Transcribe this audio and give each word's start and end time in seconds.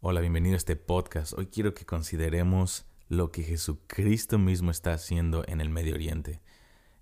Hola, 0.00 0.20
bienvenido 0.20 0.54
a 0.54 0.58
este 0.58 0.76
podcast. 0.76 1.32
Hoy 1.36 1.46
quiero 1.46 1.74
que 1.74 1.84
consideremos 1.84 2.86
lo 3.08 3.32
que 3.32 3.42
Jesucristo 3.42 4.38
mismo 4.38 4.70
está 4.70 4.92
haciendo 4.92 5.42
en 5.48 5.60
el 5.60 5.70
Medio 5.70 5.94
Oriente. 5.94 6.40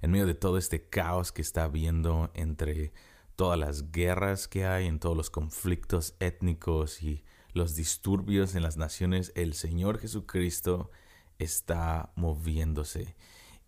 En 0.00 0.12
medio 0.12 0.25
de 0.25 0.33
todo 0.33 0.57
este 0.57 0.88
caos 0.88 1.30
que 1.30 1.42
está 1.42 1.64
habiendo 1.64 2.30
entre 2.32 2.94
todas 3.36 3.58
las 3.58 3.92
guerras 3.92 4.48
que 4.48 4.64
hay, 4.64 4.86
en 4.86 4.98
todos 4.98 5.14
los 5.14 5.28
conflictos 5.28 6.14
étnicos 6.20 7.02
y 7.02 7.22
los 7.52 7.76
disturbios 7.76 8.54
en 8.54 8.62
las 8.62 8.79
naciones, 8.79 9.30
el 9.34 9.52
Señor 9.52 9.98
Jesucristo 9.98 10.90
está 11.38 12.14
moviéndose. 12.16 13.14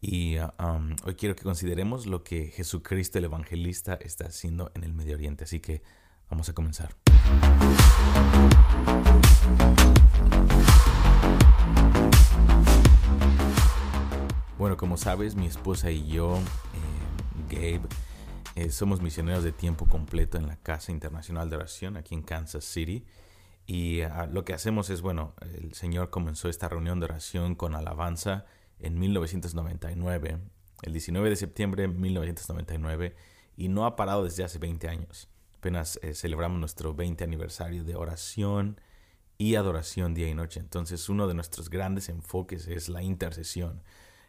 Y 0.00 0.38
um, 0.38 0.96
hoy 1.04 1.16
quiero 1.16 1.36
que 1.36 1.42
consideremos 1.42 2.06
lo 2.06 2.24
que 2.24 2.46
Jesucristo 2.46 3.18
el 3.18 3.24
Evangelista 3.24 3.92
está 3.92 4.28
haciendo 4.28 4.72
en 4.74 4.84
el 4.84 4.94
Medio 4.94 5.16
Oriente. 5.16 5.44
Así 5.44 5.60
que 5.60 5.82
vamos 6.30 6.48
a 6.48 6.54
comenzar. 6.54 6.96
Bueno, 14.58 14.76
como 14.76 14.96
sabes, 14.96 15.36
mi 15.36 15.46
esposa 15.46 15.90
y 15.90 16.06
yo, 16.08 16.36
eh, 16.36 17.48
Gabe, 17.48 17.88
eh, 18.56 18.70
somos 18.70 19.00
misioneros 19.00 19.44
de 19.44 19.52
tiempo 19.52 19.86
completo 19.86 20.36
en 20.36 20.48
la 20.48 20.56
Casa 20.56 20.90
Internacional 20.90 21.48
de 21.48 21.56
Oración 21.56 21.96
aquí 21.96 22.14
en 22.14 22.22
Kansas 22.22 22.64
City. 22.64 23.04
Y 23.68 24.00
ah, 24.00 24.26
lo 24.26 24.44
que 24.44 24.54
hacemos 24.54 24.90
es, 24.90 25.00
bueno, 25.00 25.34
el 25.42 25.74
Señor 25.74 26.10
comenzó 26.10 26.48
esta 26.48 26.68
reunión 26.68 26.98
de 26.98 27.04
oración 27.04 27.54
con 27.54 27.76
alabanza 27.76 28.46
en 28.80 28.98
1999, 28.98 30.38
el 30.82 30.92
19 30.92 31.30
de 31.30 31.36
septiembre 31.36 31.82
de 31.82 31.88
1999, 31.88 33.14
y 33.56 33.68
no 33.68 33.86
ha 33.86 33.94
parado 33.94 34.24
desde 34.24 34.42
hace 34.42 34.58
20 34.58 34.88
años. 34.88 35.28
Apenas 35.58 35.98
eh, 36.02 36.14
celebramos 36.14 36.60
nuestro 36.60 36.94
20 36.94 37.24
aniversario 37.24 37.82
de 37.82 37.96
oración 37.96 38.80
y 39.38 39.56
adoración 39.56 40.14
día 40.14 40.28
y 40.28 40.34
noche. 40.34 40.60
Entonces 40.60 41.08
uno 41.08 41.26
de 41.26 41.34
nuestros 41.34 41.68
grandes 41.68 42.08
enfoques 42.08 42.68
es 42.68 42.88
la 42.88 43.02
intercesión. 43.02 43.82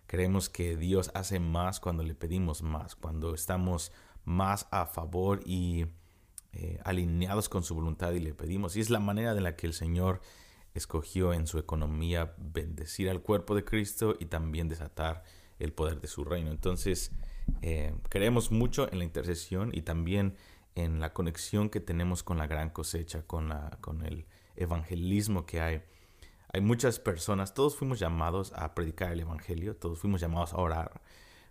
Creemos 0.08 0.50
que 0.50 0.76
Dios 0.76 1.12
hace 1.14 1.40
más 1.40 1.80
cuando 1.80 2.02
le 2.02 2.16
pedimos 2.16 2.64
más, 2.64 2.96
cuando 2.96 3.36
estamos 3.36 3.92
más 4.26 4.68
a 4.72 4.88
favor 4.88 5.42
y 5.46 5.86
eh, 6.54 6.80
alineados 6.84 7.48
con 7.48 7.62
su 7.62 7.76
voluntad 7.76 8.12
y 8.14 8.20
le 8.20 8.34
pedimos. 8.34 8.76
Y 8.76 8.80
es 8.80 8.90
la 8.90 9.00
manera 9.00 9.36
de 9.36 9.42
la 9.42 9.56
que 9.56 9.68
el 9.68 9.74
Señor 9.74 10.22
escogió 10.74 11.34
en 11.34 11.46
su 11.46 11.60
economía 11.60 12.34
bendecir 12.40 13.08
al 13.08 13.22
cuerpo 13.22 13.54
de 13.54 13.64
Cristo 13.64 14.16
y 14.20 14.26
también 14.26 14.68
desatar 14.68 15.22
el 15.60 15.74
poder 15.74 16.02
de 16.02 16.08
su 16.08 16.24
reino. 16.24 16.50
Entonces, 16.50 17.12
eh, 17.62 17.94
creemos 18.10 18.52
mucho 18.52 18.92
en 18.92 18.98
la 18.98 19.04
intercesión 19.04 19.70
y 19.76 19.84
también 19.84 20.36
en 20.84 21.00
la 21.00 21.14
conexión 21.14 21.70
que 21.70 21.80
tenemos 21.80 22.24
con 22.24 22.38
la 22.38 22.48
gran 22.48 22.70
cosecha, 22.70 23.24
con, 23.24 23.50
la, 23.50 23.78
con 23.82 24.06
el 24.06 24.26
evangelismo 24.56 25.46
que 25.46 25.62
hay. 25.62 25.82
Hay 26.52 26.62
muchas 26.62 27.00
personas, 27.00 27.54
todos 27.54 27.76
fuimos 27.76 28.00
llamados 28.00 28.54
a 28.56 28.74
predicar 28.74 29.12
el 29.12 29.20
Evangelio, 29.20 29.76
todos 29.76 30.00
fuimos 30.00 30.20
llamados 30.20 30.54
a 30.54 30.58
orar, 30.58 31.02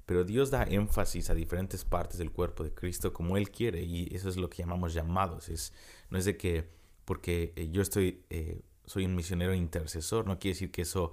pero 0.07 0.25
Dios 0.25 0.51
da 0.51 0.65
énfasis 0.65 1.31
a 1.31 1.35
diferentes 1.35 1.85
partes 1.85 2.19
del 2.19 2.33
cuerpo 2.33 2.65
de 2.65 2.75
Cristo 2.75 3.13
como 3.13 3.37
Él 3.37 3.51
quiere 3.51 3.83
y 3.83 4.13
eso 4.15 4.29
es 4.29 4.37
lo 4.37 4.51
que 4.51 4.63
llamamos 4.63 4.95
llamados. 4.95 5.49
Es, 5.49 5.73
no 6.11 6.19
es 6.19 6.25
de 6.25 6.37
que 6.37 6.69
porque 7.05 7.53
eh, 7.57 7.69
yo 7.71 7.81
estoy, 7.81 8.25
eh, 8.29 8.63
soy 8.87 9.05
un 9.05 9.15
misionero 9.15 9.55
intercesor, 9.55 10.27
no 10.27 10.39
quiere 10.39 10.55
decir 10.55 10.71
que 10.71 10.83
eso 10.83 11.13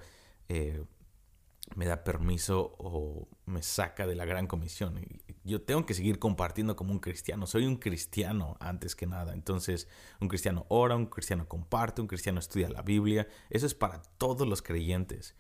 eh, 0.50 0.84
me 1.74 1.86
da 1.86 2.04
permiso 2.04 2.76
o 2.78 3.28
me 3.46 3.64
saca 3.64 4.06
de 4.06 4.16
la 4.16 4.26
gran 4.26 4.48
comisión. 4.48 5.00
Yo 5.44 5.62
tengo 5.62 5.86
que 5.86 5.94
seguir 5.94 6.20
compartiendo 6.20 6.76
como 6.76 6.92
un 6.92 7.00
cristiano. 7.00 7.48
Soy 7.48 7.66
un 7.66 7.78
cristiano 7.78 8.56
antes 8.60 8.96
que 8.96 9.08
nada. 9.08 9.34
Entonces, 9.34 9.88
un 10.22 10.28
cristiano 10.28 10.66
ora, 10.70 10.96
un 10.96 11.08
cristiano 11.08 11.48
comparte, 11.48 12.02
un 12.02 12.08
cristiano 12.08 12.40
estudia 12.40 12.70
la 12.70 12.82
Biblia. 12.82 13.28
Eso 13.50 13.66
es 13.66 13.74
para 13.74 14.02
todos 14.18 14.48
los 14.48 14.62
creyentes. 14.62 15.36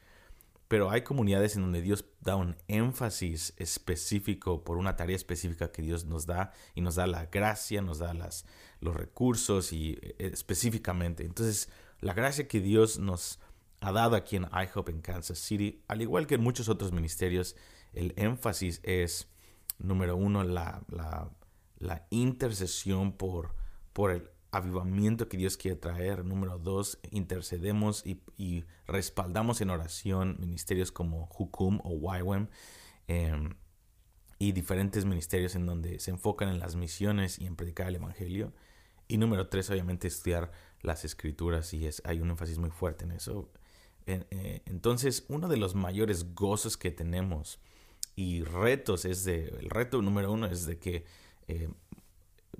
Pero 0.67 0.89
hay 0.89 1.03
comunidades 1.03 1.55
en 1.55 1.61
donde 1.61 1.81
Dios 1.81 2.05
da 2.21 2.35
un 2.35 2.57
énfasis 2.67 3.53
específico 3.57 4.63
por 4.63 4.77
una 4.77 4.95
tarea 4.95 5.15
específica 5.15 5.71
que 5.71 5.83
Dios 5.83 6.05
nos 6.05 6.25
da 6.25 6.53
y 6.73 6.81
nos 6.81 6.95
da 6.95 7.05
la 7.05 7.27
gracia, 7.27 7.81
nos 7.81 7.99
da 7.99 8.15
las, 8.15 8.45
los 8.79 8.95
recursos 8.95 9.71
y 9.71 9.99
eh, 10.01 10.15
específicamente. 10.17 11.23
Entonces, 11.23 11.69
la 11.99 12.13
gracia 12.13 12.47
que 12.47 12.61
Dios 12.61 12.97
nos 12.97 13.39
ha 13.85 13.91
dado 13.91 14.15
aquí 14.15 14.35
en 14.35 14.47
IHOP 14.51 14.89
en 14.89 15.01
Kansas 15.01 15.37
City, 15.37 15.83
al 15.87 16.01
igual 16.01 16.25
que 16.25 16.35
en 16.35 16.41
muchos 16.41 16.69
otros 16.69 16.91
ministerios, 16.91 17.55
el 17.93 18.13
énfasis 18.17 18.79
es, 18.81 19.27
número 19.77 20.17
uno, 20.17 20.43
la, 20.43 20.81
intercesión 22.09 23.11
por, 23.11 23.53
el 24.09 24.27
avivamiento 24.49 25.29
que 25.29 25.37
Dios 25.37 25.55
quiere 25.55 25.77
traer. 25.77 26.25
Número 26.25 26.57
dos, 26.57 26.97
intercedemos 27.11 28.03
y, 28.07 28.65
respaldamos 28.87 29.61
en 29.61 29.69
oración 29.69 30.37
ministerios 30.39 30.91
como 30.91 31.29
Hukum 31.37 31.79
o 31.83 31.91
YWAM 31.93 32.49
em, 33.07 33.53
y 34.39 34.51
diferentes 34.53 35.05
ministerios 35.05 35.53
en 35.53 35.67
donde 35.67 35.99
se 35.99 36.09
enfocan 36.09 36.49
en 36.49 36.57
las 36.57 36.75
misiones 36.75 37.37
y 37.37 37.45
en 37.45 37.55
predicar 37.55 37.89
el 37.89 37.97
Evangelio. 37.97 38.51
Y 39.07 39.17
número 39.19 39.47
tres, 39.47 39.69
obviamente, 39.69 40.07
estudiar 40.07 40.51
las 40.81 41.05
escrituras 41.05 41.71
y 41.75 41.85
es, 41.85 42.01
hay 42.03 42.19
un 42.19 42.31
énfasis 42.31 42.57
muy 42.57 42.71
fuerte 42.71 43.05
en 43.05 43.11
eso. 43.11 43.51
Eh, 44.07 44.61
entonces, 44.65 45.25
uno 45.29 45.47
de 45.47 45.57
los 45.57 45.75
mayores 45.75 46.35
gozos 46.35 46.77
que 46.77 46.91
tenemos 46.91 47.59
y 48.15 48.43
retos 48.43 49.05
es 49.05 49.25
de, 49.25 49.47
el 49.59 49.69
reto 49.69 50.01
número 50.01 50.31
uno 50.31 50.47
es 50.47 50.65
de 50.65 50.79
que 50.79 51.05
eh, 51.47 51.69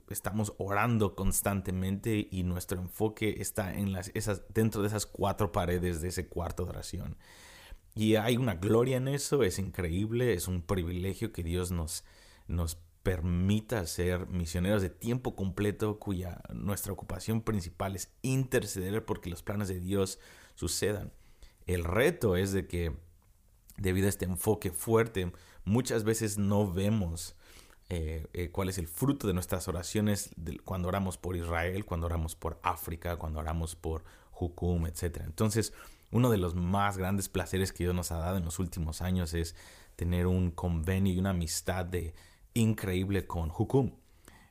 estamos 0.10 0.54
orando 0.58 1.16
constantemente 1.16 2.28
y 2.30 2.44
nuestro 2.44 2.80
enfoque 2.80 3.36
está 3.40 3.74
en 3.74 3.94
las, 3.94 4.12
esas, 4.14 4.44
dentro 4.54 4.82
de 4.82 4.90
esas 4.90 5.06
cuatro 5.06 5.52
paredes 5.52 6.02
de 6.02 6.10
ese 6.10 6.28
cuarto 6.28 6.66
de 6.66 6.72
oración. 6.72 7.18
Y 7.96 8.16
hay 8.16 8.36
una 8.38 8.56
gloria 8.56 8.98
en 8.98 9.08
eso, 9.08 9.44
es 9.44 9.58
increíble, 9.58 10.34
es 10.34 10.48
un 10.48 10.62
privilegio 10.62 11.32
que 11.32 11.44
Dios 11.44 11.72
nos, 11.72 12.04
nos 12.48 12.78
permita 13.04 13.86
ser 13.86 14.28
misioneros 14.28 14.82
de 14.82 14.90
tiempo 14.90 15.36
completo 15.36 16.00
cuya 16.00 16.42
nuestra 16.54 16.92
ocupación 16.92 17.42
principal 17.42 17.96
es 17.96 18.12
interceder 18.22 19.06
porque 19.06 19.30
los 19.30 19.44
planes 19.44 19.70
de 19.70 19.80
Dios 19.80 20.20
sucedan. 20.56 21.14
El 21.66 21.84
reto 21.84 22.36
es 22.36 22.52
de 22.52 22.68
que 22.68 22.96
debido 23.78 24.08
a 24.08 24.09
este 24.09 24.26
enfoque 24.26 24.72
fuerte, 24.72 25.31
muchas 25.64 26.03
veces 26.03 26.38
no 26.38 26.72
vemos 26.72 27.36
eh, 27.90 28.28
eh, 28.34 28.50
cuál 28.52 28.70
es 28.70 28.78
el 28.78 28.88
fruto 28.88 29.28
de 29.28 29.34
nuestras 29.34 29.68
oraciones 29.68 30.31
cuando 30.64 30.88
oramos 30.88 31.18
por 31.18 31.36
Israel, 31.36 31.86
cuando 31.86 32.08
oramos 32.08 32.36
por 32.36 32.59
África, 32.64 33.18
cuando 33.18 33.40
oramos 33.40 33.76
por 33.76 34.03
Hukum, 34.40 34.88
etc. 34.88 35.22
Entonces, 35.24 35.74
uno 36.12 36.30
de 36.30 36.38
los 36.38 36.56
más 36.56 36.98
grandes 36.98 37.30
placeres 37.30 37.72
que 37.72 37.84
Dios 37.84 37.96
nos 37.96 38.12
ha 38.12 38.18
dado 38.18 38.38
en 38.38 38.46
los 38.46 38.59
últimos 38.59 39.02
años 39.02 39.34
es 39.34 39.56
tener 39.96 40.28
un 40.28 40.52
convenio 40.52 41.14
y 41.14 41.20
una 41.20 41.32
amistad 41.32 41.86
de, 41.86 42.14
increíble 42.53 43.28
con 43.28 43.52
Hukum. 43.56 43.92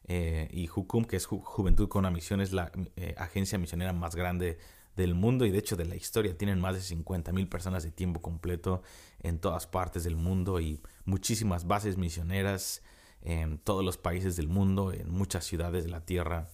Eh, 0.06 0.48
y 0.52 0.68
Hukum, 0.68 1.04
que 1.04 1.16
es 1.16 1.26
Juventud 1.26 1.88
con 1.88 2.00
una 2.00 2.10
Misión, 2.10 2.40
es 2.40 2.52
la 2.52 2.70
agencia 3.16 3.58
misionera 3.58 3.92
más 3.92 4.14
grande 4.14 4.58
del 4.96 5.14
mundo 5.14 5.44
y 5.46 5.50
de 5.50 5.58
hecho 5.58 5.76
de 5.76 5.84
la 5.84 5.96
historia. 5.96 6.36
Tienen 6.36 6.60
más 6.60 6.74
de 6.74 6.80
50 6.80 7.32
mil 7.32 7.48
personas 7.48 7.82
de 7.82 7.90
tiempo 7.90 8.20
completo 8.20 8.82
en 9.20 9.38
todas 9.38 9.66
partes 9.66 10.04
del 10.04 10.16
mundo 10.16 10.60
y 10.60 10.80
muchísimas 11.04 11.66
bases 11.66 11.96
misioneras 11.96 12.82
en 13.22 13.58
todos 13.58 13.84
los 13.84 13.96
países 13.96 14.36
del 14.36 14.48
mundo, 14.48 14.92
en 14.92 15.10
muchas 15.10 15.44
ciudades 15.44 15.84
de 15.84 15.90
la 15.90 16.04
tierra. 16.04 16.50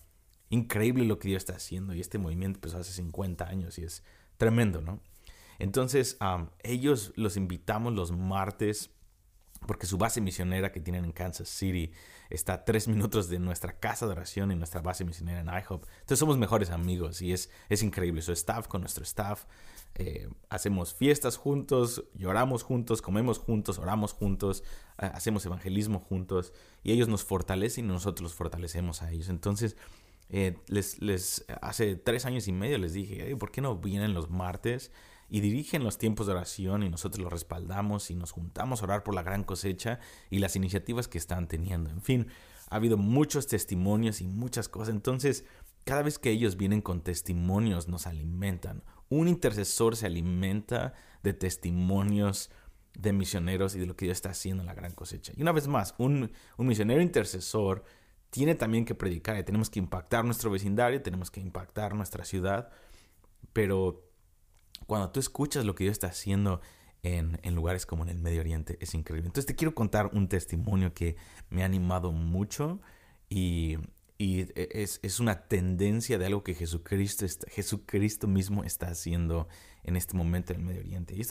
Increíble 0.51 1.05
lo 1.05 1.19
que 1.19 1.29
Dios 1.29 1.43
está 1.43 1.55
haciendo 1.55 1.95
y 1.95 2.01
este 2.01 2.19
movimiento 2.19 2.59
empezó 2.59 2.79
hace 2.79 2.93
50 2.93 3.49
años 3.49 3.79
y 3.79 3.85
es 3.85 4.03
tremendo, 4.37 4.81
¿no? 4.81 5.01
Entonces, 5.59 6.17
ellos 6.63 7.13
los 7.17 7.37
invitamos 7.37 7.93
los 7.93 8.13
martes 8.13 8.91
porque 9.67 9.87
su 9.87 9.99
base 9.99 10.23
misionera 10.23 10.73
que 10.73 10.81
tienen 10.81 11.05
en 11.05 11.13
Kansas 11.13 11.49
City 11.49 11.93
está 12.31 12.65
tres 12.65 12.89
minutos 12.89 13.29
de 13.29 13.39
nuestra 13.39 13.79
casa 13.79 14.07
de 14.07 14.13
oración 14.13 14.53
y 14.53 14.57
nuestra 14.57 14.81
base 14.81 15.05
misionera 15.05 15.41
en 15.41 15.49
IHOP. 15.49 15.85
Entonces 15.85 16.19
somos 16.19 16.39
mejores 16.39 16.71
amigos 16.71 17.21
y 17.21 17.33
es, 17.33 17.51
es 17.69 17.83
increíble. 17.83 18.23
Su 18.23 18.33
staff 18.33 18.69
con 18.69 18.81
nuestro 18.81 19.05
staff. 19.05 19.45
Eh, 19.97 20.29
hacemos 20.49 20.95
fiestas 20.95 21.37
juntos, 21.37 22.05
lloramos 22.15 22.63
juntos, 22.63 23.03
comemos 23.03 23.39
juntos, 23.39 23.79
oramos 23.79 24.13
juntos, 24.13 24.63
hacemos 24.97 25.45
evangelismo 25.45 25.99
juntos 25.99 26.53
y 26.85 26.93
ellos 26.93 27.09
nos 27.09 27.25
fortalecen 27.25 27.87
y 27.87 27.89
nosotros 27.89 28.23
los 28.23 28.35
fortalecemos 28.35 29.03
a 29.03 29.11
ellos. 29.11 29.29
Entonces, 29.29 29.77
eh, 30.29 30.57
les, 30.69 31.03
les, 31.03 31.45
hace 31.61 31.97
tres 31.97 32.25
años 32.25 32.47
y 32.47 32.53
medio 32.53 32.79
les 32.79 32.93
dije, 32.93 33.37
¿por 33.37 33.51
qué 33.51 33.61
no 33.61 33.77
vienen 33.77 34.15
los 34.15 34.31
martes? 34.31 34.93
Y 35.31 35.41
dirigen 35.41 35.85
los 35.85 35.97
tiempos 35.97 36.27
de 36.27 36.33
oración 36.33 36.83
y 36.83 36.91
nosotros 36.91 37.23
los 37.23 37.33
respaldamos 37.33 38.11
y 38.11 38.15
nos 38.15 38.33
juntamos 38.33 38.83
a 38.83 38.85
orar 38.85 39.03
por 39.03 39.15
la 39.15 39.23
gran 39.23 39.45
cosecha 39.45 40.01
y 40.29 40.41
las 40.41 40.57
iniciativas 40.57 41.09
que 41.09 41.19
están 41.19 41.49
teniendo. 41.49 41.89
En 41.91 42.03
fin, 42.03 42.27
ha 42.69 42.77
habido 42.77 42.97
muchos 42.97 43.47
testimonios 43.47 44.21
y 44.21 44.27
muchas 44.27 44.69
cosas. 44.69 44.95
Entonces, 44.95 45.45
cada 45.85 46.03
vez 46.03 46.19
que 46.19 46.31
ellos 46.31 46.57
vienen 46.57 46.83
con 46.83 47.01
testimonios, 47.01 47.89
nos 47.89 48.07
alimentan. 48.07 48.83
Un 49.09 49.29
intercesor 49.29 49.97
se 49.97 50.07
alimenta 50.07 50.95
de 51.23 51.33
testimonios 51.33 52.51
de 52.95 53.13
misioneros 53.13 53.77
y 53.77 53.79
de 53.79 53.87
lo 53.87 53.97
que 53.97 54.07
Dios 54.07 54.19
está 54.19 54.31
haciendo 54.31 54.63
en 54.63 54.67
la 54.67 54.75
gran 54.75 54.93
cosecha. 54.93 55.33
Y 55.37 55.43
una 55.43 55.53
vez 55.53 55.69
más, 55.69 55.95
un, 55.99 56.33
un 56.57 56.67
misionero 56.67 57.01
intercesor 57.01 57.85
tiene 58.31 58.57
también 58.57 58.85
que 58.85 58.95
predicar 58.95 59.39
y 59.39 59.45
tenemos 59.45 59.71
que 59.71 59.79
impactar 59.79 60.25
nuestro 60.25 60.51
vecindario, 60.51 61.03
tenemos 61.03 61.31
que 61.31 61.41
impactar 61.41 61.95
nuestra 61.95 62.25
ciudad 62.25 62.71
pero 63.53 64.10
cuando 64.87 65.11
tú 65.11 65.21
escuchas 65.21 65.65
lo 65.65 65.75
que 65.75 65.85
Dios 65.85 65.93
está 65.93 66.09
haciendo 66.09 66.61
en, 67.03 67.55
lugares 67.55 67.87
como 67.87 68.03
en 68.03 68.11
el 68.11 68.19
Medio 68.19 68.41
Oriente, 68.41 68.77
es 68.81 68.95
increíble. 68.95 69.29
Entonces 69.29 69.47
te 69.47 69.57
quiero 69.57 69.75
contar 69.75 70.11
un 70.13 70.29
testimonio 70.29 70.93
que 70.93 71.17
me 71.49 71.63
ha 71.63 71.67
animado 71.67 72.13
mucho 72.13 72.81
y, 73.29 73.79
es, 74.19 75.21
una 75.21 75.49
tendencia 75.49 76.19
de 76.19 76.27
algo 76.27 76.45
que 76.45 76.55
Jesucristo, 76.55 77.25
Jesucristo 77.49 78.27
mismo 78.27 78.65
está 78.65 78.89
haciendo 78.89 79.49
en 79.83 79.97
este 79.97 80.15
momento 80.15 80.53
en 80.53 80.61
el 80.61 80.67
Medio 80.67 80.81
Oriente. 80.81 81.15
Y 81.15 81.23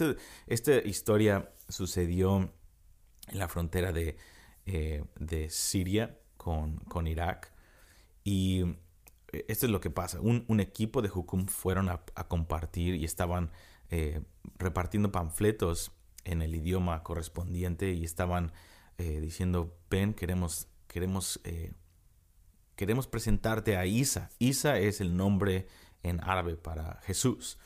esta 0.48 0.78
historia 0.80 1.52
sucedió 1.68 2.52
en 3.28 3.40
la 3.40 3.48
frontera 3.48 3.92
de, 3.92 4.18
eh, 4.66 5.04
de 5.20 5.50
Siria 5.50 6.18
con, 6.38 6.78
con 6.78 7.06
Irak. 7.06 7.54
Y 8.24 8.64
esto 9.32 9.66
es 9.66 9.72
lo 9.72 9.82
que 9.82 9.90
pasa. 9.90 10.20
Un, 10.22 10.60
equipo 10.60 11.02
de 11.02 11.10
Hukum 11.10 11.48
fueron 11.48 11.90
a, 11.90 12.04
compartir 12.28 12.96
y 12.96 13.06
estaban 13.06 13.52
eh, 13.90 14.22
repartiendo 14.58 15.12
panfletos 15.12 15.92
en 16.26 16.42
el 16.42 16.56
idioma 16.56 17.04
correspondiente 17.04 17.92
y 17.92 18.04
estaban 18.04 18.52
eh, 18.98 19.20
diciendo, 19.22 19.78
ven, 19.90 20.14
queremos, 20.14 20.68
queremos, 20.88 21.40
queremos 22.76 23.08
presentarte 23.08 23.78
a 23.78 23.86
Isa. 23.86 24.30
Isa 24.40 24.78
es 24.80 25.02
el 25.02 25.16
nombre 25.16 25.68
en 26.04 26.22
árabe 26.24 26.56
para 26.56 27.00
Jesús. 27.04 27.58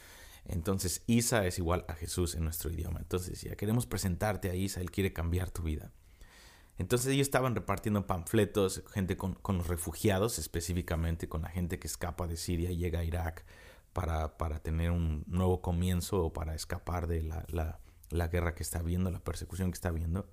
Entonces, 0.45 1.03
Isa 1.07 1.45
es 1.45 1.57
igual 1.57 1.85
a 1.87 1.93
Jesús 1.93 2.35
en 2.35 2.43
nuestro 2.43 2.69
idioma. 2.69 2.99
Entonces, 2.99 3.41
ya 3.41 3.55
queremos 3.55 3.85
presentarte 3.85 4.49
a 4.49 4.55
Isa, 4.55 4.81
Él 4.81 4.91
quiere 4.91 5.13
cambiar 5.13 5.51
tu 5.51 5.63
vida. 5.63 5.91
Entonces 6.77 7.13
ellos 7.13 7.27
estaban 7.27 7.55
repartiendo 7.55 8.07
panfletos, 8.07 8.83
gente 8.91 9.15
con, 9.15 9.37
los 9.47 9.67
refugiados, 9.67 10.39
específicamente 10.39 11.29
con 11.29 11.43
la 11.43 11.49
gente 11.49 11.79
que 11.79 11.87
escapa 11.87 12.27
de 12.27 12.35
Siria 12.35 12.71
y 12.71 12.77
llega 12.77 12.99
a 12.99 13.03
Irak 13.03 13.45
para, 13.93 14.37
para 14.37 14.59
tener 14.59 14.89
un 14.91 15.23
nuevo 15.27 15.61
comienzo 15.61 16.25
o 16.25 16.33
para 16.33 16.55
escapar 16.55 17.07
de 17.07 17.21
la, 17.21 17.45
la, 18.09 18.27
guerra 18.27 18.55
que 18.55 18.63
está 18.63 18.81
viendo, 18.81 19.11
la 19.11 19.19
persecución 19.19 19.69
que 19.69 19.75
está 19.75 19.91
viendo. 19.91 20.27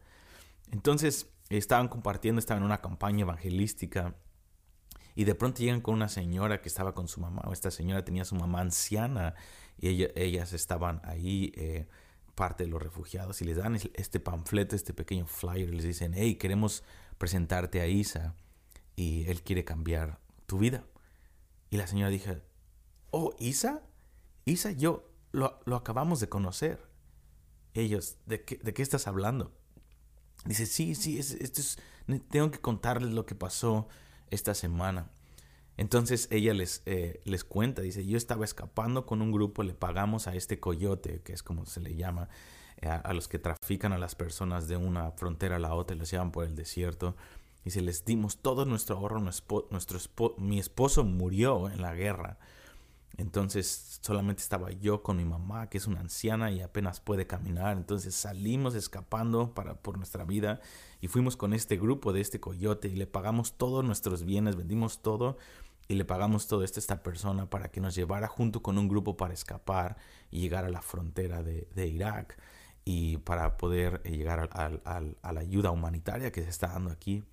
Entonces 0.71 1.31
estaban 1.51 1.89
compartiendo, 1.89 2.39
estaban 2.39 2.63
en 2.63 2.67
una 2.67 2.81
campaña 2.81 3.23
evangelística 3.23 4.15
y 5.15 5.25
de 5.25 5.35
pronto 5.35 5.61
llegan 5.61 5.83
con 5.83 5.95
una 5.95 6.09
señora 6.09 6.63
que 6.63 6.69
estaba 6.69 6.95
con 6.95 7.07
su 7.07 7.21
mamá, 7.21 7.43
o 7.45 7.53
esta 7.53 7.71
señora 7.71 8.05
tenía 8.05 8.25
su 8.25 8.35
mamá 8.35 8.61
anciana 8.61 9.35
y 9.79 10.07
ellas 10.15 10.55
estaban 10.55 11.03
ahí. 11.05 11.53
Eh, 11.57 11.87
parte 12.41 12.65
de 12.65 12.71
los 12.71 12.81
refugiados 12.81 13.43
y 13.43 13.45
les 13.45 13.59
dan 13.59 13.79
este 13.93 14.19
panfleto, 14.19 14.75
este 14.75 14.95
pequeño 14.95 15.27
flyer, 15.27 15.75
les 15.75 15.85
dicen, 15.85 16.15
hey, 16.17 16.37
queremos 16.37 16.85
presentarte 17.19 17.83
a 17.83 17.87
Isa 17.87 18.35
y 18.97 19.27
él 19.29 19.43
quiere 19.43 19.67
cambiar 19.67 20.21
tu 20.47 20.59
vida. 20.59 20.87
Y 21.69 21.77
la 21.77 21.87
señora 21.87 22.09
dijo, 22.09 22.33
oh, 23.11 23.35
Isa, 23.39 23.83
Isa, 24.47 24.71
yo 24.71 25.13
lo, 25.33 25.61
acabamos 25.77 26.19
de 26.19 26.31
conocer. 26.31 26.89
Ellos, 27.75 28.17
¿de 28.25 28.43
qué, 28.43 28.57
de 28.57 28.73
qué 28.73 28.81
estás 28.81 29.07
hablando? 29.07 29.55
Dice, 30.47 30.65
sí, 30.65 30.95
sí, 30.95 31.19
esto 31.19 31.61
es, 31.61 31.79
tengo 32.31 32.51
que 32.51 32.59
contarles 32.59 33.13
lo 33.13 33.27
que 33.27 33.35
pasó 33.35 33.87
esta 34.31 34.55
semana. 34.55 35.11
Entonces 35.81 36.29
ella 36.31 36.53
les, 36.53 36.83
eh, 36.85 37.23
les 37.25 37.43
cuenta, 37.43 37.81
dice, 37.81 38.05
yo 38.05 38.19
estaba 38.19 38.45
escapando 38.45 39.07
con 39.07 39.23
un 39.23 39.33
grupo, 39.33 39.63
le 39.63 39.73
pagamos 39.73 40.27
a 40.27 40.35
este 40.35 40.61
coyote, 40.61 41.23
que 41.23 41.33
es 41.33 41.43
como 41.43 41.65
se 41.65 41.81
le 41.81 41.97
llama, 41.97 42.29
eh, 42.83 42.89
a, 42.91 43.15
los 43.15 43.29
que 43.29 43.39
trafican 43.39 43.95
a 43.95 43.99
las 43.99 44.15
personas 44.15 44.69
de 44.69 44.77
una 44.77 45.13
frontera 45.13 45.57
a 45.57 45.59
la 45.59 45.73
otra 45.73 45.97
y 45.97 45.99
los 45.99 46.11
llevan 46.11 46.33
por 46.33 46.45
el 46.45 46.55
desierto. 46.55 47.17
Dice, 47.65 47.81
les 47.81 48.05
dimos 48.05 48.43
todo 48.43 48.67
nuestro 48.67 48.99
ahorro, 48.99 49.21
nuestro, 49.21 49.99
mi 50.37 50.59
esposo 50.59 51.03
murió 51.03 51.71
en 51.71 51.81
la 51.81 51.95
guerra. 51.95 52.39
Entonces 53.17 54.01
solamente 54.03 54.43
estaba 54.43 54.71
yo 54.73 55.03
con 55.03 55.17
mi 55.17 55.25
mamá, 55.25 55.71
que 55.71 55.79
es 55.79 55.87
una 55.87 56.01
anciana 56.01 56.51
y 56.51 56.61
apenas 56.61 57.01
puede 57.01 57.27
caminar. 57.27 57.79
Entonces 57.79 58.15
salimos 58.15 58.75
escapando 58.75 59.55
para, 59.55 59.77
por 59.77 59.97
nuestra 59.97 60.27
vida 60.27 60.61
y 61.01 61.09
fuimos 61.09 61.39
con 61.39 61.55
este 61.55 61.79
grupo 61.79 62.13
de 62.13 62.21
este 62.21 62.39
coyote 62.39 62.89
y 62.89 62.97
le 62.97 63.07
pagamos 63.07 63.55
todos 63.55 63.83
nuestros 63.83 64.25
bienes, 64.25 64.57
vendimos 64.57 65.01
todo 65.01 65.39
y 65.91 65.97
le 65.97 66.05
pagamos 66.05 66.47
todo 66.47 66.63
esto 66.63 66.79
a 66.79 66.83
esta 66.83 67.03
persona 67.03 67.51
para 67.51 67.73
que 67.73 67.81
nos 67.81 67.97
llevara 67.97 68.29
junto 68.29 68.63
con 68.63 68.79
un 68.79 68.87
grupo 68.87 69.17
para 69.17 69.35
escapar 69.35 69.97
y 70.31 70.39
llegar 70.39 70.65
a 70.65 70.69
la 70.69 70.83
frontera 70.83 71.43
de, 71.43 71.87
Irak 71.89 72.39
y 72.85 73.17
para 73.17 73.57
poder 73.57 74.01
eh, 74.05 74.17
llegar 74.17 74.49
a 74.53 75.33
la 75.33 75.41
ayuda 75.41 75.73
humanitaria 75.73 76.31
que 76.31 76.45
se 76.45 76.49
está 76.49 76.69
dando 76.69 76.93
aquí. 76.93 77.25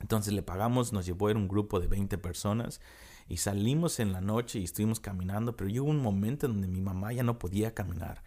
Entonces 0.00 0.32
le 0.32 0.42
pagamos, 0.42 0.94
nos 0.94 1.04
llevó 1.04 1.28
en 1.28 1.36
un 1.36 1.46
grupo 1.46 1.78
de 1.78 1.88
20 1.88 2.16
personas 2.16 2.80
y 3.28 3.36
salimos 3.36 4.00
en 4.00 4.12
la 4.12 4.22
noche 4.22 4.60
y 4.60 4.64
estuvimos 4.64 4.98
caminando, 4.98 5.54
pero 5.54 5.68
llegó 5.68 5.84
un 5.84 6.00
momento 6.00 6.46
en 6.46 6.52
donde 6.52 6.68
mi 6.68 6.80
mamá 6.80 7.12
ya 7.12 7.22
no 7.22 7.38
podía 7.38 7.74
caminar. 7.74 8.22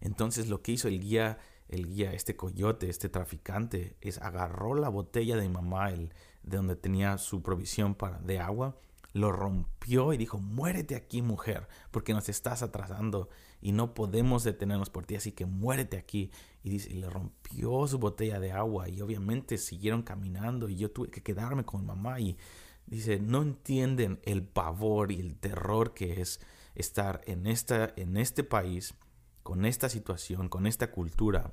Entonces 0.00 0.48
lo 0.48 0.62
que 0.62 0.72
hizo 0.72 0.88
el 0.88 1.00
guía, 1.00 1.36
el 1.68 1.86
guía, 1.86 2.14
este 2.14 2.34
coyote, 2.34 2.88
este 2.88 3.10
traficante, 3.10 3.94
es 4.00 4.16
agarró 4.22 4.74
la 4.74 4.88
botella 4.88 5.36
de 5.36 5.42
mi 5.42 5.52
mamá, 5.52 5.90
el, 5.90 6.14
de 6.42 6.56
donde 6.56 6.76
tenía 6.76 7.18
su 7.18 7.42
provisión 7.42 7.94
para, 7.94 8.18
de 8.18 8.40
agua, 8.40 8.74
lo 9.12 9.30
rompió 9.30 10.12
y 10.12 10.16
dijo, 10.16 10.38
muérete 10.38 10.94
aquí 10.94 11.22
mujer, 11.22 11.68
porque 11.90 12.14
nos 12.14 12.28
estás 12.28 12.62
atrasando 12.62 13.28
y 13.60 13.72
no 13.72 13.94
podemos 13.94 14.42
detenernos 14.44 14.90
por 14.90 15.04
ti, 15.04 15.16
así 15.16 15.32
que 15.32 15.46
muérete 15.46 15.98
aquí. 15.98 16.30
Y, 16.62 16.70
dice, 16.70 16.90
y 16.90 16.94
le 16.94 17.10
rompió 17.10 17.86
su 17.86 17.98
botella 17.98 18.40
de 18.40 18.52
agua 18.52 18.88
y 18.88 19.00
obviamente 19.00 19.58
siguieron 19.58 20.02
caminando 20.02 20.68
y 20.68 20.76
yo 20.76 20.90
tuve 20.90 21.10
que 21.10 21.22
quedarme 21.22 21.64
con 21.64 21.84
mamá 21.84 22.20
y 22.20 22.38
dice, 22.86 23.18
no 23.18 23.42
entienden 23.42 24.20
el 24.22 24.42
pavor 24.42 25.12
y 25.12 25.20
el 25.20 25.36
terror 25.36 25.92
que 25.92 26.20
es 26.20 26.40
estar 26.74 27.20
en, 27.26 27.46
esta, 27.46 27.92
en 27.96 28.16
este 28.16 28.44
país, 28.44 28.94
con 29.42 29.66
esta 29.66 29.88
situación, 29.88 30.48
con 30.48 30.66
esta 30.66 30.90
cultura, 30.90 31.52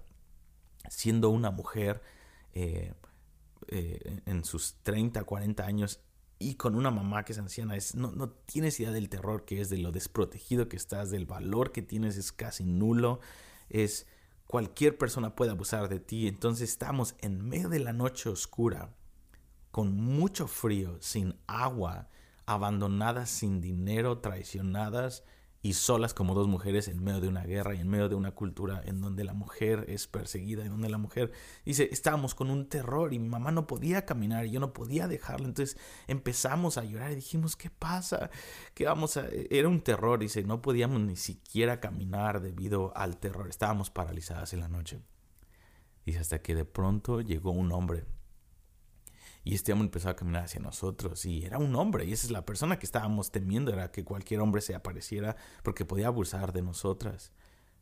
siendo 0.90 1.30
una 1.30 1.52
mujer 1.52 2.02
eh, 2.54 2.94
eh, 3.68 4.22
en 4.26 4.46
sus 4.46 4.76
30, 4.84 5.24
40 5.24 5.66
años 5.66 6.02
y 6.40 6.56
con 6.56 6.76
una 6.76 6.90
mamá 6.90 7.26
que 7.26 7.34
es 7.34 7.40
anciana, 7.40 7.76
es, 7.76 7.96
no, 7.96 8.12
no 8.14 8.30
tienes 8.30 8.80
idea 8.80 8.92
del 8.92 9.10
terror 9.10 9.44
que 9.44 9.60
es, 9.60 9.70
de 9.70 9.78
lo 9.78 9.92
desprotegido 9.92 10.70
que 10.70 10.78
estás, 10.78 11.12
del 11.12 11.26
valor 11.26 11.74
que 11.74 11.82
tienes, 11.82 12.16
es 12.16 12.32
casi 12.32 12.64
nulo, 12.64 13.20
es 13.70 14.08
cualquier 14.48 14.98
persona 14.98 15.36
puede 15.36 15.52
abusar 15.52 15.90
de 15.90 16.00
ti, 16.00 16.28
entonces 16.28 16.70
estamos 16.70 17.16
en 17.20 17.48
medio 17.48 17.68
de 17.68 17.80
la 17.80 17.92
noche 17.92 18.30
oscura, 18.30 18.96
con 19.72 19.94
mucho 19.96 20.48
frío, 20.48 20.98
sin 21.02 21.36
agua, 21.46 22.08
abandonadas, 22.46 23.30
sin 23.30 23.60
dinero, 23.60 24.20
traicionadas, 24.20 25.24
y 25.62 25.74
solas 25.74 26.14
como 26.14 26.36
dos 26.36 26.48
mujeres 26.48 26.88
en 26.88 27.04
medio 27.04 27.20
de 27.20 27.28
una 27.28 27.44
guerra 27.44 27.76
y 27.76 27.80
en 27.80 27.90
medio 27.90 28.08
de 28.08 28.16
una 28.16 28.32
cultura 28.32 28.82
en 28.86 29.02
donde 29.02 29.24
la 29.24 29.34
mujer 29.34 29.86
es 29.90 30.08
perseguida, 30.08 30.64
en 30.64 30.70
donde 30.70 30.90
la 30.90 30.98
mujer 30.98 31.32
dice, 31.66 31.90
estábamos 31.92 32.34
con 32.34 32.50
un 32.50 32.70
terror 32.70 33.14
y 33.14 33.20
mi 33.20 33.28
mamá 33.28 33.52
no 33.52 33.68
podía 33.68 34.06
caminar 34.06 34.46
y 34.46 34.52
yo 34.52 34.60
no 34.60 34.72
podía 34.72 35.08
dejarla, 35.08 35.48
entonces 35.48 35.78
empezamos 36.08 36.78
a 36.78 36.86
llorar 36.86 37.12
y 37.12 37.16
dijimos, 37.16 37.56
¿qué 37.56 37.70
pasa? 37.70 38.30
¿Qué 38.74 38.86
vamos 38.86 39.18
a...? 39.18 39.28
Era 39.50 39.68
un 39.68 39.82
terror, 39.82 40.20
dice, 40.20 40.44
no 40.44 40.62
podíamos 40.62 41.02
ni 41.02 41.18
siquiera 41.18 41.80
caminar 41.80 42.42
debido 42.42 42.96
al 42.96 43.18
terror, 43.18 43.50
estábamos 43.50 43.90
paralizadas 43.90 44.54
en 44.54 44.62
la 44.62 44.70
noche. 44.70 45.02
Dice, 46.06 46.20
hasta 46.20 46.42
que 46.42 46.56
de 46.56 46.66
pronto 46.66 47.22
llegó 47.22 47.52
un 47.52 47.72
hombre 47.72 48.06
y 49.50 49.56
este 49.56 49.74
hombre 49.74 49.88
empezó 49.88 50.10
a 50.10 50.16
caminar 50.16 50.44
hacia 50.44 50.60
nosotros 50.60 51.26
y 51.26 51.44
era 51.44 51.58
un 51.58 51.76
hombre 51.76 52.06
y 52.06 52.14
esa 52.14 52.28
es 52.28 52.32
la 52.32 52.46
persona 52.46 52.78
que 52.78 52.86
estábamos 52.86 53.32
temiendo, 53.32 53.74
era 53.74 53.92
que 53.92 54.04
cualquier 54.04 54.42
hombre 54.42 54.62
se 54.62 54.76
apareciera 54.76 55.36
porque 55.64 55.86
podía 55.86 56.06
abusar 56.06 56.54
de 56.54 56.62
nosotras. 56.62 57.32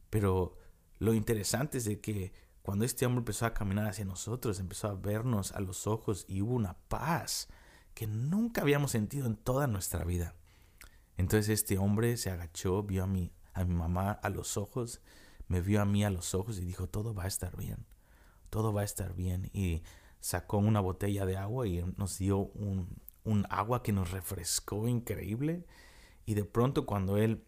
Pero 0.10 0.58
lo 0.98 1.14
interesante 1.14 1.80
es 1.80 1.84
de 1.84 2.00
que 2.00 2.32
cuando 2.62 2.86
este 2.86 3.06
hombre 3.06 3.20
empezó 3.20 3.46
a 3.46 3.54
caminar 3.54 3.90
hacia 3.90 4.06
nosotros, 4.06 4.62
empezó 4.62 4.88
a 4.88 4.94
vernos 4.94 5.52
a 5.52 5.60
los 5.60 5.88
ojos 5.88 6.24
y 6.30 6.42
hubo 6.42 6.54
una 6.54 6.78
paz 6.88 7.50
que 7.94 8.08
nunca 8.08 8.62
habíamos 8.62 8.92
sentido 8.92 9.28
en 9.28 9.36
toda 9.36 9.68
nuestra 9.68 10.06
vida. 10.06 10.36
Entonces 11.18 11.50
este 11.50 11.78
hombre 11.78 12.16
se 12.16 12.30
agachó, 12.30 12.82
vio 12.84 13.04
a 13.04 13.08
mi, 13.08 13.34
a 13.52 13.66
mi 13.66 13.76
mamá 13.76 14.14
a 14.14 14.30
los 14.30 14.56
ojos, 14.56 15.02
me 15.50 15.60
vio 15.60 15.82
a 15.82 15.86
mí 15.86 16.06
a 16.06 16.12
los 16.12 16.34
ojos 16.34 16.60
y 16.60 16.62
dijo, 16.64 16.88
todo 16.88 17.14
va 17.14 17.26
a 17.26 17.28
estar 17.28 17.58
bien, 17.58 17.86
todo 18.50 18.72
va 18.72 18.84
a 18.84 18.86
estar 18.86 19.14
bien. 19.14 19.50
Y 19.52 19.84
sacó 20.28 20.58
una 20.58 20.82
botella 20.82 21.26
de 21.26 21.38
agua 21.38 21.66
y 21.68 21.82
nos 21.96 22.18
dio 22.18 22.38
un, 22.38 23.00
agua 23.50 23.82
que 23.82 23.94
nos 23.94 24.12
refrescó 24.12 24.86
increíble. 24.86 25.66
Y 26.26 26.34
de 26.34 26.44
pronto 26.44 26.86
cuando 26.86 27.16
él 27.16 27.46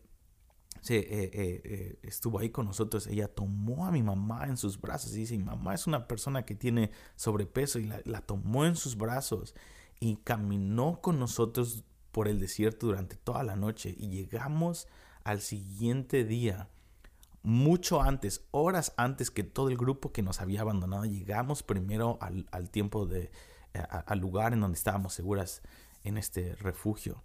se, 0.80 0.96
eh, 1.00 1.06
eh, 1.10 1.62
eh, 1.66 2.00
estuvo 2.04 2.40
ahí 2.40 2.52
con 2.52 2.68
nosotros, 2.68 3.08
ella 3.08 3.28
tomó 3.28 3.86
a 3.86 3.92
mi 3.92 4.02
mamá 4.02 4.46
en 4.46 4.56
sus 4.56 4.80
brazos 4.80 5.14
y 5.14 5.20
dice, 5.20 5.38
mi 5.38 5.44
mamá 5.44 5.74
es 5.74 5.88
una 5.88 6.08
persona 6.08 6.46
que 6.46 6.56
tiene 6.56 6.92
sobrepeso 7.18 7.80
y 7.80 7.86
la, 7.86 8.00
la 8.06 8.22
tomó 8.22 8.66
en 8.66 8.78
sus 8.78 8.96
brazos 8.96 9.56
y 10.00 10.16
caminó 10.16 11.02
con 11.02 11.20
nosotros 11.20 11.84
por 12.14 12.30
el 12.30 12.40
desierto 12.40 12.88
durante 12.88 13.18
toda 13.18 13.44
la 13.44 13.58
noche 13.58 13.94
y 13.98 14.08
llegamos 14.08 14.88
al 15.26 15.42
siguiente 15.42 16.24
día 16.24 16.70
mucho 17.44 18.02
antes, 18.02 18.46
horas 18.52 18.94
antes 18.98 19.32
que 19.32 19.44
todo 19.44 19.70
el 19.70 19.78
grupo 19.78 20.12
que 20.12 20.22
nos 20.22 20.42
había 20.42 20.62
abandonado, 20.62 21.06
llegamos 21.06 21.64
primero 21.64 22.20
al, 22.22 22.70
tiempo 22.70 23.06
de, 23.06 23.32
al 23.74 24.20
lugar 24.20 24.54
en 24.54 24.62
donde 24.62 24.78
estábamos 24.78 25.14
seguras 25.14 25.62
en 26.04 26.18
este 26.18 26.56
refugio. 26.56 27.24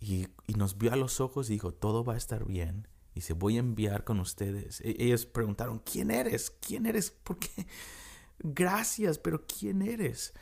y, 0.00 0.28
nos 0.56 0.78
vio 0.78 0.92
a 0.92 0.96
los 0.96 1.20
ojos 1.20 1.50
y 1.50 1.54
dijo, 1.54 1.72
todo 1.72 2.04
va 2.04 2.14
a 2.14 2.18
estar 2.18 2.44
bien. 2.44 2.88
Y 3.14 3.22
se 3.22 3.32
voy 3.32 3.56
a 3.56 3.60
enviar 3.60 4.04
con 4.04 4.20
ustedes. 4.20 4.80
E, 4.80 4.96
ellos 4.98 5.26
preguntaron, 5.26 5.80
¿quién 5.80 6.10
eres? 6.10 6.50
¿Quién 6.50 6.86
eres? 6.86 7.10
¿Por 7.10 7.38
qué? 7.38 7.66
Gracias, 8.38 9.18
pero 9.18 9.44
¿quién 9.46 9.82
eres? 9.82 10.34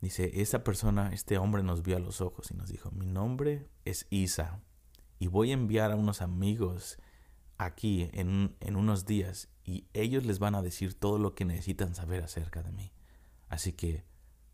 Dice, 0.00 0.40
esa 0.40 0.64
persona, 0.64 1.12
este 1.12 1.38
hombre 1.38 1.62
nos 1.62 1.82
vio 1.82 1.96
a 1.96 2.00
los 2.00 2.20
ojos 2.20 2.50
y 2.50 2.54
nos 2.54 2.70
dijo, 2.70 2.90
mi 2.90 3.06
nombre 3.06 3.68
es 3.84 4.06
Isa 4.10 4.60
y 5.18 5.28
voy 5.28 5.50
a 5.50 5.54
enviar 5.54 5.92
a 5.92 5.96
unos 5.96 6.22
amigos 6.22 6.98
aquí 7.64 8.08
en, 8.12 8.56
en 8.60 8.76
unos 8.76 9.06
días 9.06 9.48
y 9.64 9.86
ellos 9.92 10.24
les 10.24 10.38
van 10.38 10.54
a 10.54 10.62
decir 10.62 10.94
todo 10.94 11.18
lo 11.18 11.34
que 11.34 11.44
necesitan 11.44 11.94
saber 11.94 12.22
acerca 12.22 12.62
de 12.62 12.72
mí. 12.72 12.92
Así 13.48 13.72
que 13.72 14.04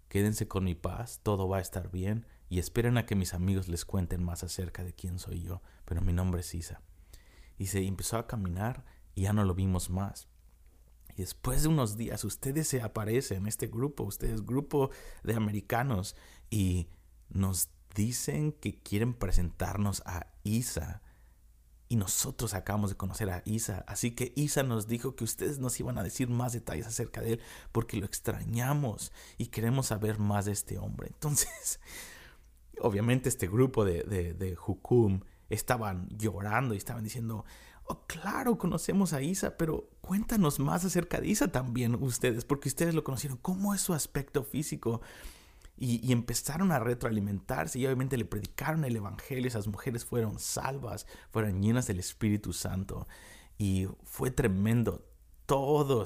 quédense 0.09 0.49
con 0.49 0.65
mi 0.65 0.75
paz, 0.75 1.21
todo 1.23 1.49
va 1.49 1.59
a 1.59 1.63
estar 1.63 1.91
bien 1.91 2.27
y 2.49 2.59
esperen 2.59 2.97
a 2.99 3.07
que 3.07 3.15
mis 3.15 3.35
amigos 3.35 3.69
les 3.69 3.85
cuenten 3.85 4.25
más 4.25 4.43
acerca 4.43 4.85
de 4.85 4.95
quién 4.95 5.19
soy 5.19 5.43
yo, 5.43 5.63
pero 5.85 6.01
mi 6.01 6.13
nombre 6.13 6.41
es 6.41 6.55
Isa. 6.55 6.81
Y 7.59 7.67
se 7.67 7.85
empezó 7.85 8.17
a 8.19 8.27
caminar 8.27 8.85
y 9.15 9.23
ya 9.23 9.33
no 9.33 9.45
lo 9.45 9.55
vimos 9.55 9.91
más. 9.91 10.29
Y 11.11 11.23
después 11.23 11.63
de 11.63 11.69
unos 11.69 11.97
días 11.97 12.25
ustedes 12.25 12.69
se 12.69 12.81
aparecen, 12.81 13.47
este 13.47 13.67
grupo, 13.67 14.05
ustedes 14.05 14.47
grupo 14.47 14.91
de 15.25 15.35
americanos, 15.35 16.15
y 16.51 16.89
nos 17.29 17.69
dicen 17.95 18.53
que 18.53 18.79
quieren 18.81 19.15
presentarnos 19.15 20.03
a 20.07 20.29
Isa. 20.45 21.03
Y 21.89 21.97
nosotros 21.97 22.55
acabamos 22.55 22.91
de 22.91 22.97
conocer 22.97 23.31
a 23.31 23.43
Isa. 23.47 23.85
Así 23.87 24.11
que 24.11 24.33
Isa 24.37 24.63
nos 24.63 24.87
dijo 24.87 25.17
que 25.17 25.25
ustedes 25.25 25.59
nos 25.59 25.79
iban 25.81 25.97
a 25.99 26.03
decir 26.03 26.29
más 26.29 26.53
detalles 26.53 26.87
acerca 26.87 27.23
de 27.23 27.35
él 27.35 27.41
porque 27.73 27.97
lo 27.97 28.05
extrañamos 28.05 29.13
y 29.39 29.47
queremos 29.47 29.87
saber 29.87 30.19
más 30.19 30.45
de 30.45 30.53
este 30.53 30.79
hombre. 30.79 31.09
Entonces, 31.09 31.81
obviamente 32.81 33.29
este 33.29 33.49
grupo 33.49 33.85
de, 33.85 34.03
de, 34.03 34.35
de 34.35 34.57
Hukum 34.67 35.21
estaban 35.49 36.09
llorando 36.11 36.75
y 36.75 36.77
estaban 36.77 37.05
diciendo, 37.05 37.45
oh, 37.85 38.05
claro, 38.07 38.59
conocemos 38.59 39.13
a 39.13 39.23
Isa, 39.23 39.57
pero 39.57 39.89
cuéntanos 40.01 40.59
más 40.61 40.85
acerca 40.85 41.21
de 41.21 41.29
Isa 41.29 41.49
también 41.49 41.95
ustedes, 42.03 42.45
porque 42.45 42.69
ustedes 42.69 42.95
lo 42.95 43.03
conocieron. 43.03 43.39
¿Cómo 43.39 43.75
es 43.75 43.81
su 43.81 43.95
aspecto 43.95 44.45
físico? 44.45 45.01
Y, 45.81 46.13
empezaron 46.13 46.73
a 46.73 46.81
retroalimentarse 46.81 47.79
y 47.79 47.87
obviamente 47.87 48.17
le 48.17 48.25
predicaron 48.25 48.85
el 48.85 48.97
Evangelio. 48.97 49.47
Esas 49.47 49.69
mujeres 49.69 50.05
fueron 50.05 50.41
salvas, 50.41 51.07
fueron 51.31 51.63
llenas 51.63 51.87
del 51.87 52.01
Espíritu 52.01 52.53
Santo. 52.53 53.07
Y 53.59 53.87
fue 54.03 54.31
tremendo. 54.31 55.05
Todo 55.47 56.05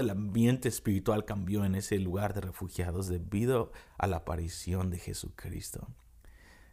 el 0.00 0.10
ambiente 0.10 0.68
espiritual 0.68 1.24
cambió 1.24 1.64
en 1.64 1.74
ese 1.74 1.98
lugar 1.98 2.32
de 2.32 2.40
refugiados 2.40 3.08
debido 3.08 3.72
a 3.98 4.06
la 4.06 4.16
aparición 4.18 4.90
de 4.90 4.98
Jesucristo. 4.98 5.88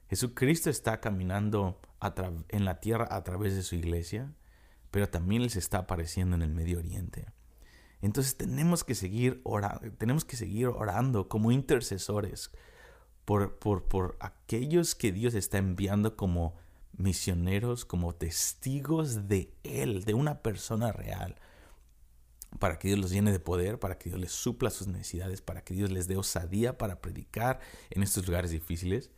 Jesucristo 0.09 0.69
está 0.69 0.99
caminando 0.99 1.79
en 2.49 2.65
la 2.65 2.79
tierra 2.79 3.07
a 3.11 3.23
través 3.23 3.55
de 3.55 3.63
su 3.63 3.75
iglesia, 3.75 4.33
pero 4.89 5.09
también 5.09 5.43
les 5.43 5.55
está 5.55 5.79
apareciendo 5.79 6.35
en 6.35 6.41
el 6.41 6.49
Medio 6.49 6.79
Oriente. 6.79 7.27
Entonces 8.01 8.35
tenemos 8.35 8.83
que 8.83 8.95
seguir 8.95 9.41
orando, 9.43 9.91
tenemos 9.97 10.25
que 10.25 10.35
seguir 10.35 10.67
orando 10.67 11.27
como 11.27 11.51
intercesores 11.51 12.51
por, 13.25 13.59
por, 13.59 13.83
por 13.83 14.17
aquellos 14.19 14.95
que 14.95 15.11
Dios 15.11 15.33
está 15.35 15.59
enviando 15.59 16.15
como 16.15 16.55
misioneros, 16.97 17.85
como 17.85 18.13
testigos 18.13 19.27
de 19.27 19.53
Él, 19.63 20.03
de 20.03 20.13
una 20.13 20.41
persona 20.41 20.91
real, 20.91 21.35
para 22.59 22.79
que 22.79 22.89
Dios 22.89 22.99
los 22.99 23.11
llene 23.11 23.31
de 23.31 23.39
poder, 23.39 23.79
para 23.79 23.97
que 23.97 24.09
Dios 24.09 24.19
les 24.19 24.31
supla 24.31 24.69
sus 24.71 24.87
necesidades, 24.87 25.41
para 25.41 25.63
que 25.63 25.73
Dios 25.73 25.91
les 25.91 26.07
dé 26.07 26.17
osadía 26.17 26.77
para 26.77 27.01
predicar 27.01 27.59
en 27.91 28.03
estos 28.03 28.25
lugares 28.27 28.51
difíciles 28.51 29.11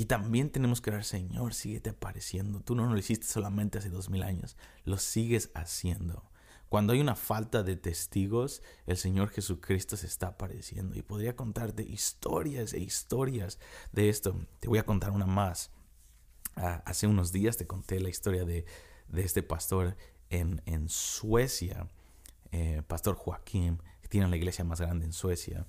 y 0.00 0.06
también 0.06 0.48
tenemos 0.48 0.80
que 0.80 0.88
orar, 0.88 1.04
Señor, 1.04 1.52
síguete 1.52 1.90
apareciendo. 1.90 2.60
Tú 2.60 2.74
no 2.74 2.86
lo 2.86 2.96
hiciste 2.96 3.26
solamente 3.26 3.76
hace 3.76 3.90
dos 3.90 4.08
mil 4.08 4.22
años, 4.22 4.56
lo 4.84 4.96
sigues 4.96 5.50
haciendo. 5.52 6.29
Cuando 6.70 6.92
hay 6.92 7.00
una 7.00 7.16
falta 7.16 7.64
de 7.64 7.74
testigos, 7.74 8.62
el 8.86 8.96
Señor 8.96 9.30
Jesucristo 9.30 9.96
se 9.96 10.06
está 10.06 10.28
apareciendo. 10.28 10.96
Y 10.96 11.02
podría 11.02 11.34
contarte 11.34 11.82
historias 11.82 12.74
e 12.74 12.78
historias 12.78 13.58
de 13.90 14.08
esto. 14.08 14.36
Te 14.60 14.68
voy 14.68 14.78
a 14.78 14.86
contar 14.86 15.10
una 15.10 15.26
más. 15.26 15.72
Ah, 16.54 16.80
hace 16.86 17.08
unos 17.08 17.32
días 17.32 17.56
te 17.56 17.66
conté 17.66 17.98
la 17.98 18.08
historia 18.08 18.44
de, 18.44 18.66
este 19.16 19.42
pastor 19.42 19.96
en, 20.28 20.62
en 20.64 20.88
Suecia, 20.88 21.88
eh, 22.52 22.82
Pastor 22.86 23.16
Joaquín, 23.16 23.82
que 24.00 24.06
tiene 24.06 24.28
la 24.28 24.36
iglesia 24.36 24.64
más 24.64 24.80
grande 24.80 25.06
en 25.06 25.12
Suecia. 25.12 25.66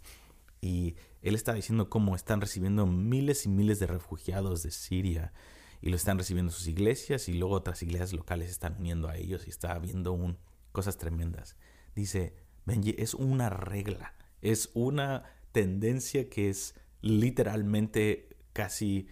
Y 0.61 0.95
él 1.23 1.33
está 1.33 1.55
diciendo 1.55 1.89
cómo 1.89 2.15
están 2.15 2.41
recibiendo 2.41 2.85
miles 2.85 3.47
y 3.47 3.49
miles 3.49 3.79
de 3.79 3.87
refugiados 3.87 4.61
de 4.61 4.69
Siria 4.69 5.33
y 5.81 5.89
lo 5.89 5.95
están 5.95 6.19
recibiendo 6.19 6.51
sus 6.51 6.67
iglesias 6.67 7.27
y 7.27 7.33
luego 7.33 7.55
otras 7.55 7.81
iglesias 7.81 8.13
locales 8.13 8.51
están 8.51 8.75
uniendo 8.77 9.07
a 9.07 9.17
ellos 9.17 9.47
y 9.47 9.49
está 9.49 9.73
habiendo 9.73 10.13
un, 10.13 10.37
cosas 10.71 10.97
tremendas. 10.97 11.55
Dice, 11.95 12.35
Benji, 12.65 12.95
es 12.97 13.13
una 13.13 13.49
regla, 13.49 14.15
es 14.41 14.69
una 14.73 15.23
tendencia 15.51 16.29
que 16.29 16.49
es 16.49 16.75
literalmente 17.01 18.29
casi 18.53 19.07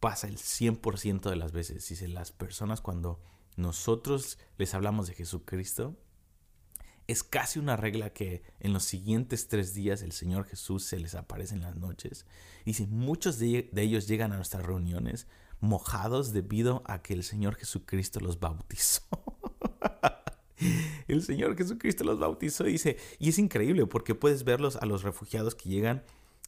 pasa 0.00 0.26
el 0.26 0.38
100% 0.38 1.28
de 1.28 1.36
las 1.36 1.52
veces. 1.52 1.88
Dice, 1.88 2.08
las 2.08 2.32
personas 2.32 2.80
cuando 2.80 3.20
nosotros 3.56 4.38
les 4.56 4.74
hablamos 4.74 5.06
de 5.06 5.14
Jesucristo, 5.14 5.96
es 7.06 7.24
casi 7.24 7.58
una 7.58 7.76
regla 7.76 8.10
que 8.10 8.44
en 8.60 8.72
los 8.72 8.84
siguientes 8.84 9.48
tres 9.48 9.74
días 9.74 10.02
el 10.02 10.12
Señor 10.12 10.46
Jesús 10.46 10.84
se 10.84 10.98
les 10.98 11.14
aparece 11.14 11.54
en 11.54 11.62
las 11.62 11.76
noches. 11.76 12.24
Y 12.64 12.74
si 12.74 12.86
muchos 12.86 13.38
de, 13.38 13.68
ellos 13.76 14.06
llegan 14.06 14.32
a 14.32 14.36
nuestras 14.36 14.64
reuniones 14.64 15.26
mojados 15.60 16.32
debido 16.32 16.82
a 16.86 17.02
que 17.02 17.12
el 17.14 17.24
Señor 17.24 17.56
Jesucristo 17.56 18.20
los 18.20 18.38
bautizó. 18.40 19.02
el 21.08 21.22
Señor 21.22 21.56
Jesucristo 21.56 22.04
los 22.04 22.18
bautizó, 22.18 22.64
dice, 22.64 22.96
y 23.18 23.30
es 23.30 23.38
increíble 23.38 23.86
porque 23.86 24.14
puedes 24.14 24.44
verlos 24.44 24.76
a 24.76 24.86
los 24.86 25.02
refugiados 25.02 25.54
que 25.54 25.68
llegan, 25.68 26.02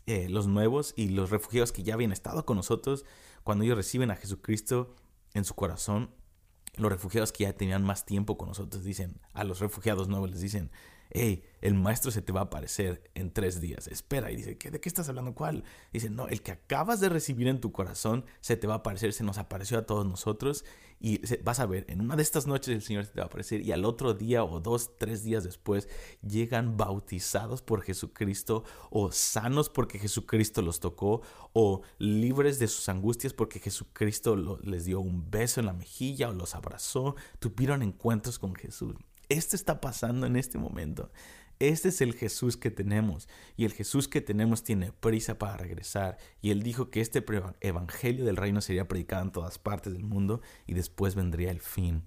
eh, 0.07 0.29
los 0.29 0.47
nuevos 0.47 0.95
y 0.97 1.09
los 1.09 1.31
refugiados 1.31 1.73
que 1.73 1.83
ya 1.83 1.95
habían 1.95 2.13
estado 2.13 2.45
con 2.45 2.57
nosotros, 2.57 3.05
cuando 3.45 3.65
ellos 3.65 3.77
reciben 3.77 4.11
a 4.11 4.17
Jesucristo 4.17 4.95
en 5.35 5.45
su 5.45 5.55
corazón, 5.55 6.11
los 6.77 6.91
refugiados 6.91 7.33
que 7.33 7.45
ya 7.45 7.53
tenían 7.53 7.85
más 7.85 8.07
tiempo 8.07 8.39
con 8.39 8.49
nosotros 8.49 8.85
dicen, 8.85 9.21
a 9.35 9.45
los 9.45 9.61
refugiados 9.61 10.09
nuevos 10.09 10.31
les 10.31 10.41
dicen, 10.41 10.71
hey, 11.15 11.45
el 11.61 11.75
maestro 11.75 12.11
se 12.11 12.23
te 12.23 12.33
va 12.33 12.41
a 12.41 12.45
aparecer 12.45 13.11
en 13.15 13.31
tres 13.31 13.61
días. 13.61 13.87
Espera. 13.87 14.31
Y 14.33 14.37
dice, 14.37 14.55
¿de 14.55 14.81
qué 14.81 14.89
estás 14.89 15.09
hablando? 15.09 15.35
¿Cuál? 15.35 15.63
Dice, 15.93 16.11
no, 16.11 16.27
el 16.29 16.43
que 16.43 16.53
acabas 16.53 17.01
de 17.01 17.09
recibir 17.09 17.49
en 17.49 17.61
tu 17.61 17.71
corazón 17.71 18.25
se 18.41 18.57
te 18.57 18.67
va 18.67 18.75
a 18.75 18.77
aparecer, 18.79 19.13
se 19.13 19.23
nos 19.23 19.39
apareció 19.39 19.79
a 19.79 19.87
todos 19.87 20.07
nosotros. 20.07 20.65
Y 20.99 21.21
vas 21.43 21.61
a 21.61 21.67
ver, 21.67 21.85
en 21.89 22.01
una 22.01 22.17
de 22.17 22.23
estas 22.23 22.47
noches 22.47 22.75
el 22.75 22.83
Señor 22.83 23.05
se 23.05 23.13
te 23.13 23.21
va 23.21 23.25
a 23.25 23.27
aparecer 23.27 23.61
y 23.61 23.73
al 23.73 23.85
otro 23.85 24.15
día 24.15 24.45
o 24.45 24.61
dos, 24.61 24.97
tres 24.99 25.25
días 25.25 25.43
después 25.43 25.89
llegan 26.23 26.77
bautizados 26.77 27.61
por 27.61 27.83
Jesucristo 27.83 28.63
o 28.89 29.11
sanos 29.11 29.69
porque 29.69 29.99
Jesucristo 29.99 30.63
los 30.63 30.79
tocó 30.79 31.23
o 31.55 31.83
libres 31.99 32.61
de 32.61 32.69
sus 32.69 32.89
angustias 32.89 33.33
porque 33.33 33.59
Jesucristo 33.59 34.37
les 34.63 34.85
dio 34.85 35.01
un 35.01 35.29
beso 35.29 35.59
en 35.59 35.67
la 35.67 35.73
mejilla 35.73 36.29
o 36.29 36.33
los 36.33 36.55
abrazó, 36.55 37.17
tuvieron 37.41 37.83
encuentros 37.83 38.39
con 38.39 38.55
Jesús. 38.55 38.95
Esto 39.33 39.57
está 39.57 39.81
pasando 39.81 40.27
en 40.27 40.37
este 40.37 40.59
momento. 40.59 41.11
Este 41.59 41.89
es 41.89 42.03
el 42.03 42.13
Jesús 42.13 42.59
que 42.59 42.71
tenemos 42.71 43.31
y 43.57 43.65
el 43.65 43.73
Jesús 43.73 44.07
que 44.07 44.21
tenemos 44.21 44.63
tiene 44.63 44.93
prisa 44.93 45.39
para 45.39 45.57
regresar 45.57 46.19
y 46.43 46.51
él 46.51 46.63
dijo 46.63 46.91
que 46.91 47.01
este 47.01 47.25
evangelio 47.63 48.27
del 48.27 48.37
reino 48.37 48.61
sería 48.61 48.89
predicado 48.89 49.23
en 49.23 49.33
todas 49.33 49.59
partes 49.59 49.95
del 49.95 50.05
mundo 50.05 50.43
y 50.67 50.75
después 50.75 51.15
vendría 51.15 51.51
el 51.51 51.61
fin. 51.61 52.05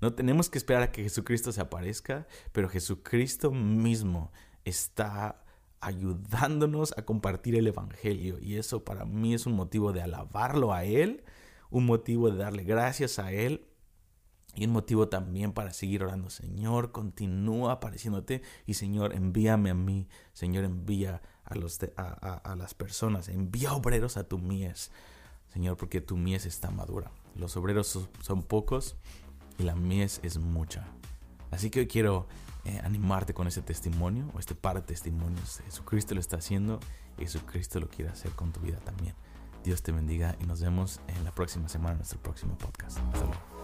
No 0.00 0.14
tenemos 0.14 0.48
que 0.48 0.56
esperar 0.56 0.82
a 0.84 0.90
que 0.90 1.02
Jesucristo 1.02 1.52
se 1.52 1.60
aparezca, 1.60 2.26
pero 2.52 2.70
Jesucristo 2.70 3.50
mismo 3.50 4.32
está 4.64 5.44
ayudándonos 5.80 6.96
a 6.96 7.04
compartir 7.04 7.56
el 7.56 7.66
evangelio 7.66 8.38
y 8.40 8.56
eso 8.56 8.84
para 8.84 9.04
mí 9.04 9.34
es 9.34 9.44
un 9.44 9.52
motivo 9.52 9.92
de 9.92 10.00
alabarlo 10.00 10.72
a 10.72 10.84
él, 10.84 11.24
un 11.68 11.84
motivo 11.84 12.30
de 12.30 12.38
darle 12.38 12.64
gracias 12.64 13.18
a 13.18 13.32
él 13.32 13.66
y 14.56 14.66
un 14.66 14.72
motivo 14.72 15.08
también 15.08 15.52
para 15.52 15.72
seguir 15.72 16.02
orando. 16.04 16.30
Señor, 16.30 16.92
continúa 16.92 17.72
apareciéndote. 17.72 18.42
Y 18.66 18.74
Señor, 18.74 19.14
envíame 19.14 19.70
a 19.70 19.74
mí. 19.74 20.08
Señor, 20.32 20.64
envía 20.64 21.22
a, 21.44 21.54
los 21.54 21.78
a, 21.96 22.54
las 22.56 22.74
personas. 22.74 23.28
Envía 23.28 23.72
obreros 23.72 24.16
a 24.16 24.24
tu 24.24 24.38
mies. 24.38 24.90
Señor, 25.52 25.76
porque 25.76 26.00
tu 26.00 26.16
mies 26.16 26.46
está 26.46 26.70
madura. 26.70 27.10
Los 27.34 27.56
obreros 27.56 28.08
son, 28.20 28.42
pocos 28.42 28.96
y 29.58 29.64
la 29.64 29.74
mies 29.74 30.20
es 30.22 30.38
mucha. 30.38 30.86
Así 31.50 31.70
que 31.70 31.80
hoy 31.80 31.86
quiero 31.86 32.26
eh, 32.64 32.80
animarte 32.84 33.34
con 33.34 33.46
ese 33.46 33.62
testimonio 33.62 34.30
o 34.34 34.38
este 34.38 34.54
par 34.54 34.76
de 34.76 34.82
testimonios. 34.82 35.60
Jesucristo 35.64 36.14
lo 36.14 36.20
está 36.20 36.36
haciendo 36.36 36.80
y 37.18 37.22
Jesucristo 37.22 37.80
lo 37.80 37.88
quiere 37.88 38.10
hacer 38.10 38.30
con 38.32 38.52
tu 38.52 38.60
vida 38.60 38.78
también. 38.78 39.14
Dios 39.64 39.82
te 39.82 39.92
bendiga 39.92 40.36
y 40.40 40.44
nos 40.44 40.60
vemos 40.60 41.00
en 41.08 41.24
la 41.24 41.32
próxima 41.32 41.68
semana 41.68 41.92
en 41.92 41.98
nuestro 41.98 42.20
próximo 42.20 42.56
podcast. 42.58 42.98
Hasta 42.98 43.24
luego. 43.24 43.63